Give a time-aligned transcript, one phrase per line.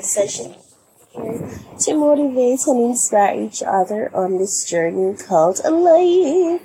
[0.00, 0.54] session
[1.78, 6.62] to motivate and inspire each other on this journey called life.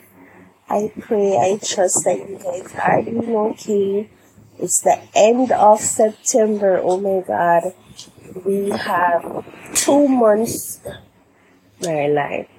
[0.69, 4.09] I pray, I trust that you guys are doing okay.
[4.59, 6.79] It's the end of September.
[6.83, 7.73] Oh my God.
[8.45, 10.81] We have two months.
[11.81, 12.49] My life.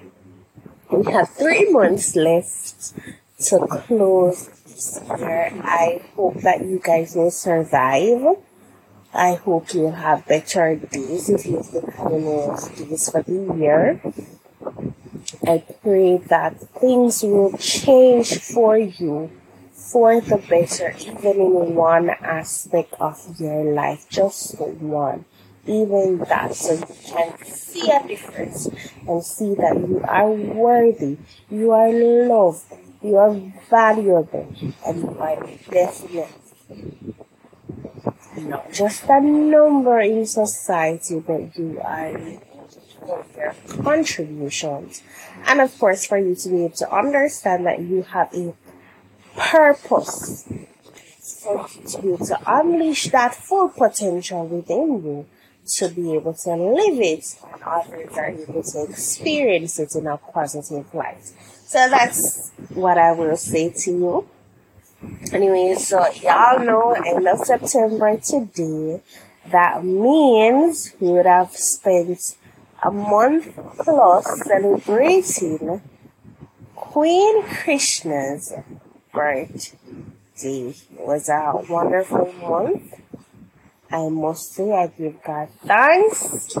[0.89, 2.93] We have three months left
[3.45, 5.51] to close this year.
[5.63, 8.37] I hope that you guys will survive.
[9.13, 12.55] I hope you have better days if you've been having
[12.89, 14.01] days for the year.
[15.45, 19.31] I pray that things will change for you
[19.73, 25.25] for the better, even in one aspect of your life, just one
[25.67, 28.67] even that so you can see a difference
[29.07, 31.17] and see that you are worthy,
[31.49, 32.65] you are loved,
[33.01, 33.35] you are
[33.69, 34.53] valuable,
[34.85, 35.17] and
[35.69, 36.27] definitely
[38.37, 42.17] not just a number in society, but you are
[43.37, 45.03] your contributions.
[45.45, 48.53] And of course, for you to be able to understand that you have a
[49.35, 50.47] purpose
[51.41, 55.25] for you to be able to unleash that full potential within you
[55.65, 60.17] to be able to live it and others are able to experience it in a
[60.17, 61.31] positive light.
[61.71, 64.27] So that's what I will say to you.
[65.31, 69.01] Anyway, so y'all know end of September today.
[69.49, 72.35] That means we would have spent
[72.83, 75.81] a month plus celebrating
[76.75, 78.51] Queen Krishna's
[79.13, 79.77] birthday.
[80.43, 83.01] It was a wonderful month
[83.93, 86.57] I must say I give God thanks.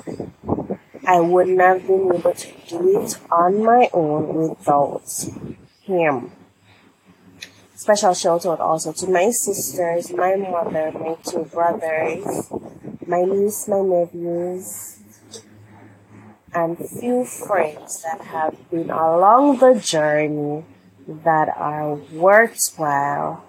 [1.11, 5.03] I wouldn't have been able to do it on my own without
[5.81, 6.31] Him.
[7.75, 12.49] Special shout out also to my sisters, my mother, my two brothers,
[13.05, 14.99] my niece, my nephews,
[16.53, 20.63] and few friends that have been along the journey
[21.25, 23.43] that are worthwhile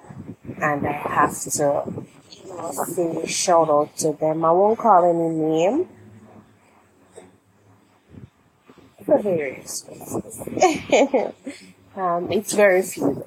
[0.61, 4.45] and I have to say a shout out to them.
[4.45, 5.89] I won't call any name
[9.03, 10.41] for various reasons.
[11.97, 13.25] um, it's very few.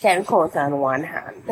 [0.00, 1.42] Can count on one hand.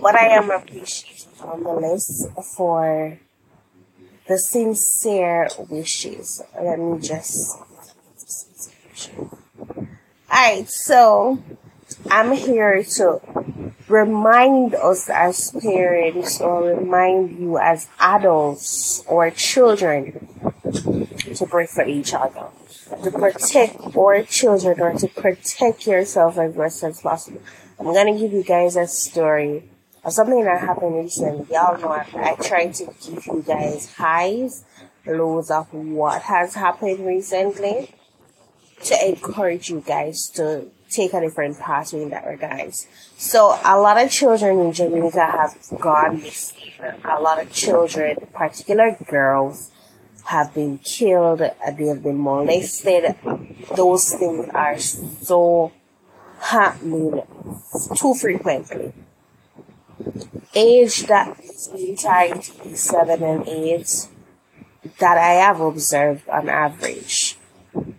[0.00, 3.18] But I am appreciative on the list for
[4.26, 6.42] the sincere wishes.
[6.60, 7.56] Let me just.
[10.30, 11.42] Alright, so
[12.10, 13.20] I'm here to
[13.88, 20.28] remind us as parents or remind you as adults or children
[21.34, 22.48] to pray for each other,
[23.02, 27.40] to protect our children or to protect yourself as best as possible.
[27.78, 29.64] I'm gonna give you guys a story
[30.04, 31.46] of something that happened recently.
[31.52, 34.64] Y'all know I, I try to give you guys highs,
[35.06, 37.94] lows of what has happened recently
[38.84, 42.86] to encourage you guys to take a different pathway in that regards.
[43.16, 46.72] So a lot of children in Jamaica have gone missing.
[47.04, 49.70] A lot of children, particular girls,
[50.28, 51.40] have been killed.
[51.40, 53.16] Uh, they have been molested.
[53.74, 55.72] Those things are so
[56.38, 57.22] happening
[57.96, 58.92] too frequently.
[60.54, 64.08] Age that is between seven and eight
[64.98, 67.38] that I have observed on average.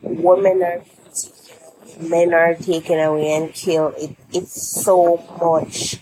[0.02, 0.84] Women are
[2.00, 3.96] men are taken away and killed.
[3.98, 6.00] It, it's so much.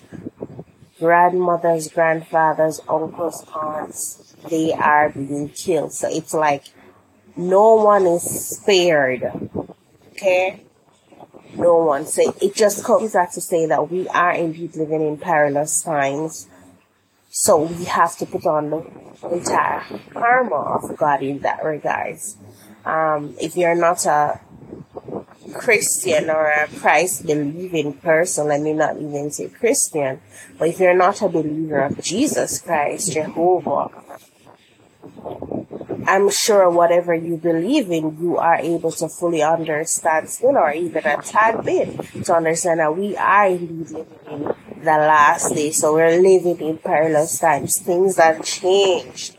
[0.99, 5.93] Grandmothers, grandfathers, uncles, aunts, they are being killed.
[5.93, 6.65] So it's like
[7.35, 9.23] no one is spared.
[10.11, 10.63] Okay?
[11.55, 12.05] No one.
[12.05, 16.47] So it just comes back to say that we are indeed living in perilous times.
[17.29, 18.85] So we have to put on the
[19.31, 22.37] entire karma of God in that regards.
[22.85, 24.39] Um, if you're not a
[25.53, 30.21] Christian or a Christ believing person, let me not even say Christian,
[30.57, 33.89] but if you're not a believer of Jesus Christ, Jehovah,
[36.07, 41.05] I'm sure whatever you believe in, you are able to fully understand still, or even
[41.05, 45.71] a tad bit, to understand that we are indeed living in the last day.
[45.71, 47.79] So we're living in perilous times.
[47.79, 49.35] Things have changed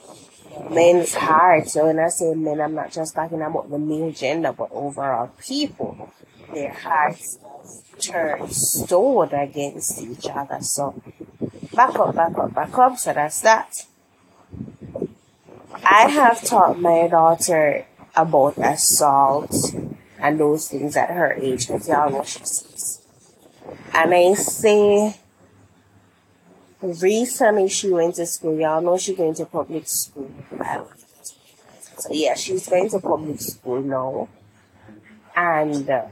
[0.70, 1.72] men's hearts.
[1.72, 5.30] So when I say men, I'm not just talking about the male gender, but overall
[5.40, 6.12] people.
[6.52, 7.38] Their hearts
[7.98, 10.58] turn stone against each other.
[10.60, 11.00] So
[11.74, 12.98] back up, back up, back up.
[12.98, 13.72] So that's that.
[15.84, 19.54] I have taught my daughter about assault
[20.20, 23.02] and those things at her age because y'all know she sees.
[23.94, 25.16] And I say
[26.80, 28.58] recently she went to school.
[28.58, 30.30] Y'all know she's going to public school.
[31.98, 34.28] So yeah, she's going to public school now.
[35.34, 36.06] And uh,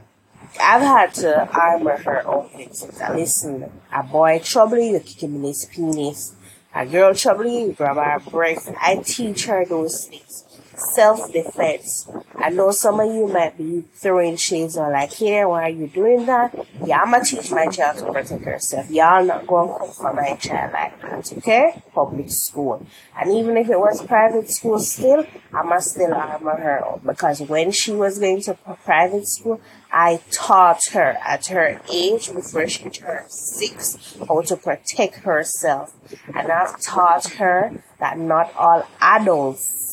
[0.59, 2.85] I've had to armor her things.
[3.11, 6.33] Listen, a boy trouble you, kick him in his penis.
[6.77, 8.69] A girl trouble you, grab her breast.
[8.79, 10.46] I teach her those things
[10.77, 12.09] self-defense.
[12.35, 15.87] I know some of you might be throwing shades on like, hey, why are you
[15.87, 16.53] doing that?
[16.85, 18.89] Yeah, I'm gonna teach my child to protect herself.
[18.89, 21.81] Y'all not gonna come for my child like that, okay?
[21.93, 22.85] Public school.
[23.19, 27.41] And even if it was private school still, I must still armor her up because
[27.41, 28.53] when she was going to
[28.85, 29.59] private school,
[29.91, 35.95] I taught her at her age before she turned six how to protect herself.
[36.35, 39.86] And I've taught her that not all adults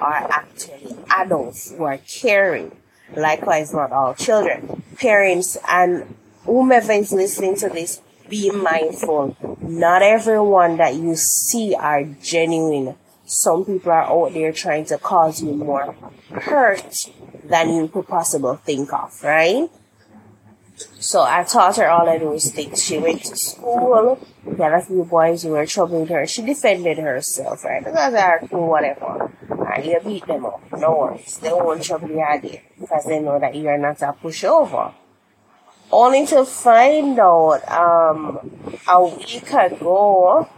[0.00, 2.72] are actually adults who are caring.
[3.16, 4.82] Likewise, not all children.
[4.96, 6.14] Parents and
[6.44, 9.36] whomever is listening to this, be mindful.
[9.60, 12.94] Not everyone that you see are genuine.
[13.24, 15.94] Some people are out there trying to cause you more
[16.30, 17.08] hurt
[17.44, 19.68] than you could possibly think of, right?
[20.98, 22.82] So I taught her all of those things.
[22.82, 24.18] She went to school.
[24.58, 26.26] Had a few boys who were troubling her.
[26.26, 27.84] She defended herself, right?
[27.84, 29.30] Because they're cool, whatever.
[29.72, 30.62] And you beat them up.
[30.72, 31.38] No worries.
[31.38, 32.60] They won't trouble you again.
[32.78, 34.94] Because they know that you're not a pushover.
[35.92, 38.38] Only to find out, um,
[38.86, 40.48] a week ago,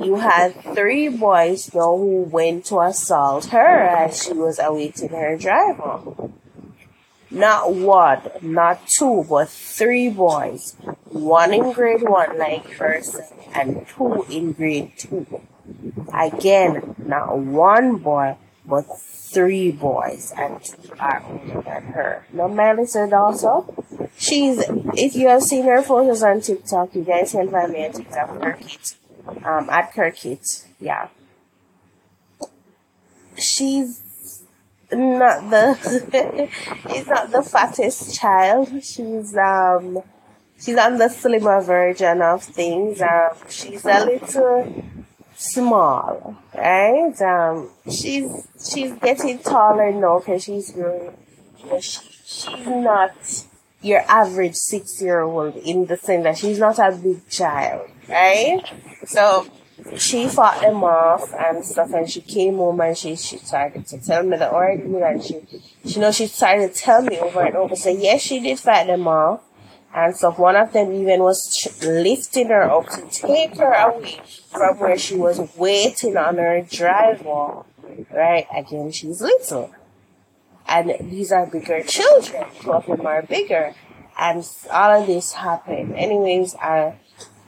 [0.00, 5.36] you had three boys now who went to assault her as she was awaiting her
[5.36, 6.00] driver.
[7.30, 10.76] Not one, not two, but three boys.
[11.06, 15.26] One in grade one like herself and two in grade two.
[16.12, 18.84] Again, not one boy, but
[19.34, 20.60] three boys and
[20.98, 22.26] are older than her.
[22.32, 23.52] Now Melissa also,
[24.16, 24.58] she's,
[24.94, 28.28] if you have seen her photos on TikTok, you guys can find me on TikTok,
[28.40, 28.94] Kirkit,
[29.44, 31.08] um, at Kirkit, yeah.
[33.36, 34.02] She's
[34.90, 36.48] not the
[36.90, 38.68] she's not the fattest child.
[38.84, 40.02] She's um
[40.60, 43.00] she's on the slimmer version of things.
[43.00, 44.84] Um she's a little
[45.42, 47.20] small, right?
[47.22, 48.30] Um she's
[48.64, 51.16] she's getting taller now because she's growing.
[51.68, 53.14] But she, she's not
[53.80, 58.62] your average six year old in the sense that she's not a big child, right?
[59.04, 59.46] So
[59.96, 63.98] she fought them off and stuff and she came home and she, she started to
[63.98, 65.40] tell me the ordeal and she,
[65.84, 67.74] she know she started to tell me over and over.
[67.74, 69.40] So yes, she did fight them off
[69.94, 74.78] and so One of them even was lifting her up to take her away from
[74.78, 77.64] where she was waiting on her driver.
[78.10, 78.46] Right?
[78.56, 79.74] Again, she's little.
[80.66, 82.46] And these are bigger children.
[82.60, 83.74] Two of them are bigger.
[84.18, 85.94] And all of this happened.
[85.94, 86.94] Anyways, I,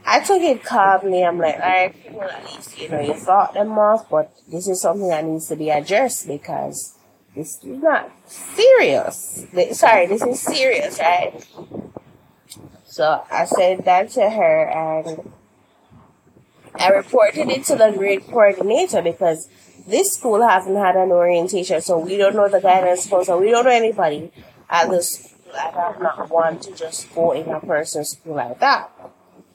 [0.04, 1.24] I took it calmly.
[1.24, 4.82] I'm like, alright, well, at least, you know, you thought them off, but this is
[4.82, 6.98] something that needs to be addressed because
[7.34, 9.46] this is not serious.
[9.72, 11.32] Sorry, this is serious, right?
[12.94, 15.32] So I said that to her and
[16.76, 19.48] I reported it to the grade coordinator because
[19.88, 23.64] this school hasn't had an orientation, so we don't know the guidance counselor, we don't
[23.64, 24.30] know anybody
[24.70, 25.32] at school.
[25.58, 28.92] I do not want to just go in a person's school like that.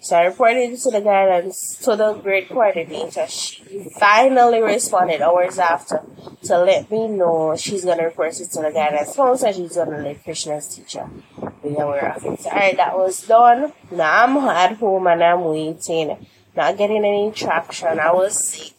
[0.01, 3.27] So I reported to the guidance to the grade coordinator.
[3.27, 6.01] She finally responded hours after
[6.44, 9.51] to let me know she's gonna report it to the guidance counselor.
[9.51, 11.10] She's gonna let Krishna's teacher
[11.62, 12.46] be aware of it.
[12.46, 13.74] Alright, that was done.
[13.91, 16.25] Now I'm at home and I'm waiting.
[16.56, 18.00] Not getting any traction.
[18.00, 18.74] I was sick,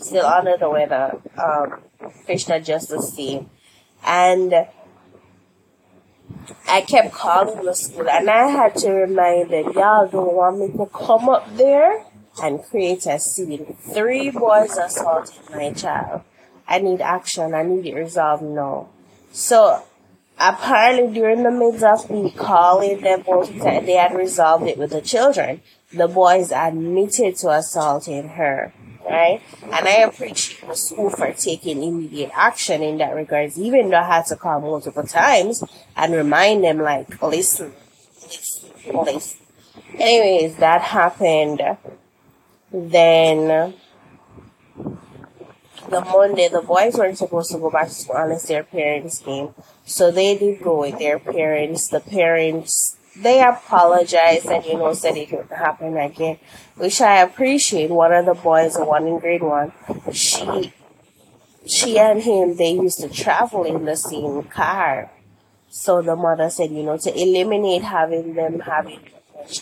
[0.00, 1.20] still under the weather.
[1.38, 1.82] Um,
[2.26, 3.48] Krishna just the same.
[4.04, 4.52] And
[6.68, 10.68] I kept calling the school and I had to remind them, y'all don't want me
[10.76, 12.04] to come up there
[12.42, 13.76] and create a scene.
[13.92, 16.22] Three boys assaulted my child.
[16.66, 17.54] I need action.
[17.54, 18.88] I need it resolved now.
[19.32, 19.82] So
[20.38, 25.00] apparently during the midst of me calling them both, they had resolved it with the
[25.00, 25.62] children.
[25.92, 28.72] The boys admitted to assaulting her
[29.08, 29.40] right?
[29.62, 34.04] And I appreciate the school for taking immediate action in that regards, even though I
[34.04, 35.62] had to call multiple times
[35.96, 37.72] and remind them, like, listen,
[38.22, 39.40] listen, listen.
[39.98, 41.62] Anyways, that happened.
[42.72, 43.74] Then
[45.88, 49.54] the Monday, the boys weren't supposed to go back to school unless their parents came.
[49.84, 51.88] So they did go with their parents.
[51.88, 56.38] The parents they apologized and you know said it would happen again,
[56.76, 57.90] which I appreciate.
[57.90, 59.72] One of the boys, the one in grade one,
[60.12, 60.72] she
[61.66, 65.10] she and him they used to travel in the same car.
[65.68, 69.00] So the mother said, you know, to eliminate having them having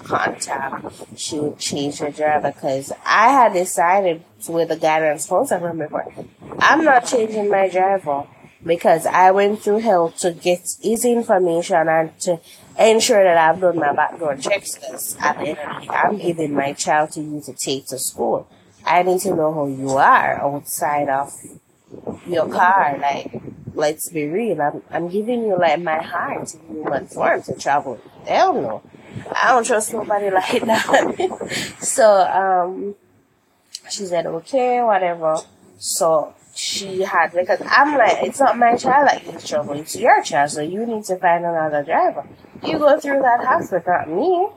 [0.05, 0.85] contact,
[1.17, 6.13] she would change her driver because I had decided with the guidance counselor before,
[6.59, 8.27] I'm not changing my driver
[8.65, 12.41] because I went through hell to get his information and to
[12.79, 16.19] ensure that I've done my background checks because at the end of the day, I'm
[16.19, 18.49] giving my child to you to take to school.
[18.85, 21.33] I need to know who you are outside of
[22.27, 22.99] your car.
[22.99, 23.41] Like,
[23.75, 24.61] let's be real.
[24.61, 28.01] I'm, I'm giving you like my heart in human form to travel.
[28.27, 28.83] Hell no.
[29.31, 31.77] I don't trust nobody like that.
[31.81, 32.95] so, um,
[33.91, 35.39] she said, okay, whatever.
[35.79, 40.23] So she had, because I'm like, it's not my child that gets trouble, it's your
[40.23, 42.27] child, so you need to find another driver.
[42.65, 44.49] You go through that hospital, not me,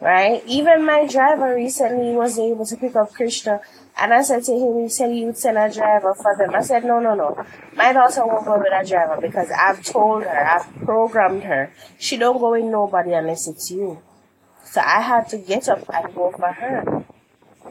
[0.00, 0.42] right?
[0.46, 3.60] Even my driver recently was able to pick up Krishna,
[3.96, 6.54] and I said to him, he said he would send a driver for them.
[6.54, 7.46] I said, no, no, no.
[7.76, 11.72] My daughter won't go with a driver because I've told her, I've programmed her.
[11.98, 14.02] She don't go with nobody unless it's you.
[14.64, 17.04] So I had to get up and go for her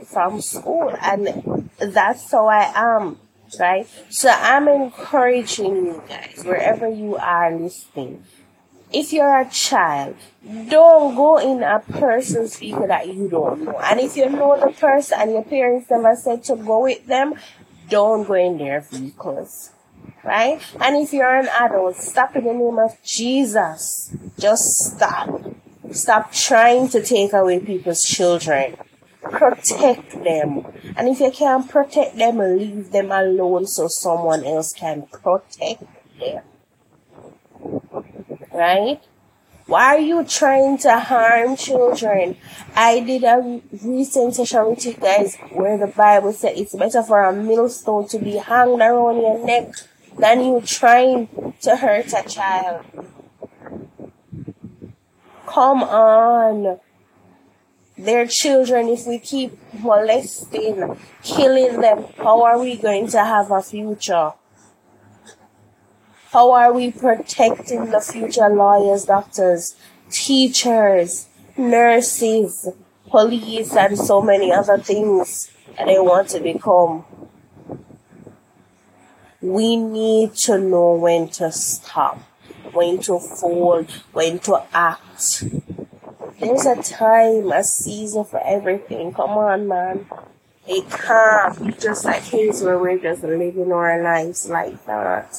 [0.05, 3.17] from school, and that's how I am
[3.59, 3.87] right?
[4.09, 8.23] So I'm encouraging you guys, wherever you are listening,
[8.93, 10.15] if you're a child,
[10.69, 13.79] don't go in a person's vehicle that you don't know.
[13.79, 17.35] And if you know the person and your parents never said to go with them,
[17.89, 19.71] don't go in their vehicles.
[20.23, 20.61] Right?
[20.79, 24.15] And if you're an adult, stop in the name of Jesus.
[24.37, 25.41] Just stop.
[25.91, 28.75] Stop trying to take away people's children
[29.21, 30.65] protect them.
[30.95, 35.83] And if you can't protect them, leave them alone so someone else can protect
[36.19, 36.43] them.
[38.53, 39.01] Right?
[39.67, 42.35] Why are you trying to harm children?
[42.75, 47.23] I did a recent session with you guys where the Bible said it's better for
[47.23, 49.73] a millstone to be hung around your neck
[50.17, 52.85] than you trying to hurt a child.
[55.45, 56.79] Come on
[58.05, 63.61] their children, if we keep molesting, killing them, how are we going to have a
[63.61, 64.33] future?
[66.31, 69.75] How are we protecting the future lawyers, doctors,
[70.09, 71.27] teachers,
[71.57, 72.69] nurses,
[73.09, 77.05] police, and so many other things that they want to become?
[79.41, 82.19] We need to know when to stop,
[82.71, 85.43] when to fold, when to act
[86.41, 89.13] there's a time, a season for everything.
[89.13, 90.07] Come on, man.
[90.67, 95.37] It can't be just like case where we're just living our lives like that.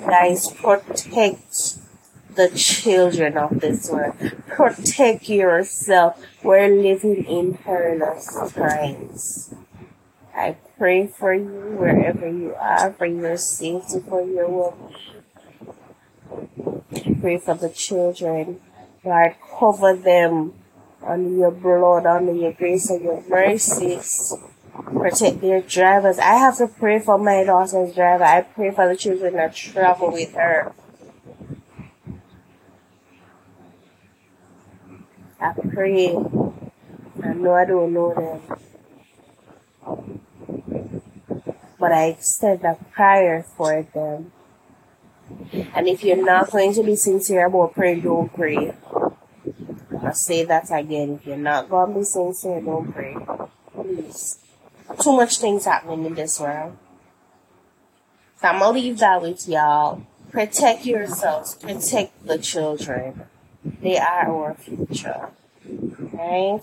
[0.00, 1.78] Guys, protect
[2.34, 4.14] the children of this world.
[4.46, 6.22] Protect yourself.
[6.42, 9.54] We're living in perilous times.
[10.34, 15.15] I pray for you wherever you are, for your safety, for your well-being
[17.20, 18.60] pray for the children.
[19.04, 20.54] God, cover them
[21.02, 24.34] under your blood, under your grace and your mercies.
[24.84, 26.18] Protect their drivers.
[26.18, 28.24] I have to pray for my daughter's driver.
[28.24, 30.72] I pray for the children that travel with her.
[35.40, 36.16] I pray.
[37.22, 40.00] I know I don't know them.
[41.78, 44.32] But I extend a prayer for them.
[45.74, 48.74] And if you're not going to be sincere about praying, don't pray.
[50.02, 51.18] I say that again.
[51.20, 53.16] If you're not going to be sincere, don't pray.
[53.72, 54.38] Please.
[55.00, 56.76] Too much things happening in this world.
[58.40, 60.02] So I'm going to leave that with y'all.
[60.30, 61.54] Protect yourselves.
[61.54, 63.22] Protect the children.
[63.82, 65.30] They are our future.
[66.12, 66.60] Right?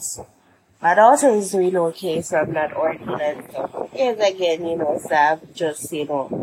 [0.82, 3.54] My daughter is doing okay from that ordinance.
[3.54, 6.43] So, yes, again, you know, so just, you know,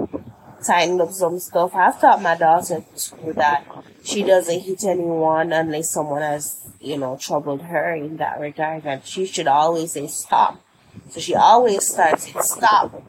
[0.64, 1.74] tighten up some stuff.
[1.74, 3.66] I've taught my daughter too that
[4.02, 8.86] she doesn't hit anyone unless someone has, you know, troubled her in that regard.
[8.86, 10.60] And she should always say stop.
[11.10, 13.02] So she always starts it, stop.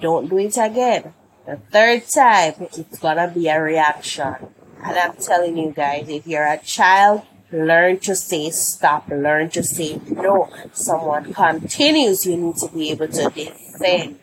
[0.00, 1.14] Don't do it again.
[1.46, 4.34] The third time, it's gonna be a reaction.
[4.82, 7.22] And I'm telling you guys, if you're a child,
[7.52, 10.48] learn to say stop, learn to say no.
[10.72, 14.18] Someone continues, you need to be able to defend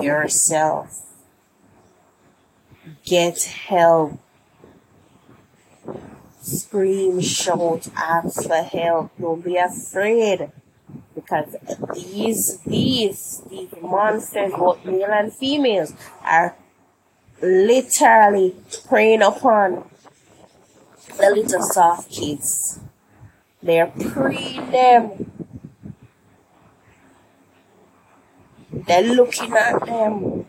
[0.00, 1.00] yourself.
[3.04, 4.18] Get help.
[6.40, 9.10] Scream, shout, ask for help.
[9.18, 10.50] Don't be afraid.
[11.14, 11.56] Because
[11.94, 16.54] these, these, these monsters, both male and females, are
[17.40, 18.54] literally
[18.88, 19.88] preying upon
[21.16, 22.80] the little soft kids.
[23.62, 25.30] They're preying them.
[28.70, 30.44] They're looking at them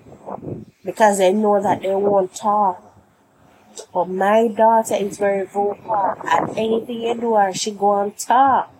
[0.86, 2.82] because they know that they won't talk.
[3.94, 6.16] But my daughter is very vocal.
[6.24, 8.72] And anything you do her, she go on talk.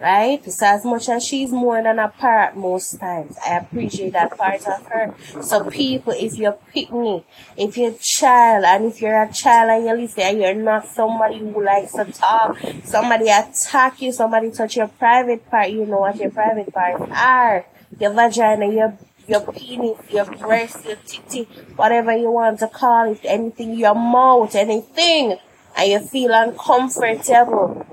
[0.00, 0.44] Right?
[0.44, 4.64] So as much as she's more than a parrot most times, I appreciate that part
[4.64, 5.12] of her.
[5.42, 7.24] So people, if you're picnic,
[7.56, 10.86] if you're a child, and if you're a child and you listen and you're not
[10.86, 15.98] somebody who likes to talk, somebody attack you, somebody touch your private part, you know
[15.98, 17.66] what your private parts are.
[17.98, 18.96] Your vagina, your
[19.28, 21.44] your penis, your breast, your titty,
[21.76, 25.38] whatever you want to call it, anything, your mouth, anything,
[25.76, 27.86] and you feel uncomfortable,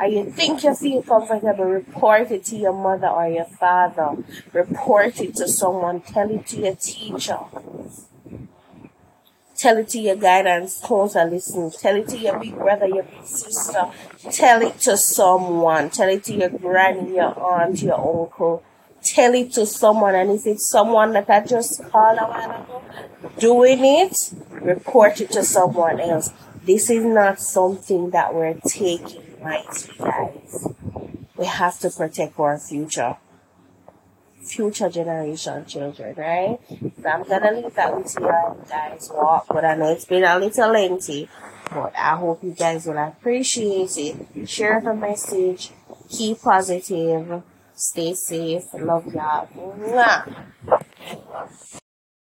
[0.00, 4.16] and you think you feel comfortable, report it to your mother or your father.
[4.52, 6.00] Report it to someone.
[6.00, 7.38] Tell it to your teacher.
[9.56, 11.30] Tell it to your guidance counselor.
[11.30, 11.70] Listen.
[11.70, 13.90] Tell it to your big brother, your big sister.
[14.30, 15.88] Tell it to someone.
[15.88, 18.62] Tell it to your granny, your aunt, your uncle
[19.06, 22.82] tell it to someone and if it's someone that I just called a while ago
[23.38, 26.30] doing it, report it to someone else.
[26.64, 30.68] This is not something that we're taking lightly, guys.
[31.36, 33.16] We have to protect our future.
[34.42, 36.58] Future generation children, right?
[37.02, 38.28] So I'm gonna leave that with you
[38.68, 41.28] guys walk, but I know it's been a little lengthy.
[41.70, 44.48] But I hope you guys will appreciate it.
[44.48, 45.72] Share the message.
[46.08, 47.42] Keep positive
[47.76, 48.72] Stay safe.
[48.74, 49.48] Love y'all.